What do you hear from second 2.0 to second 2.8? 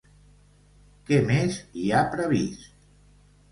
previst?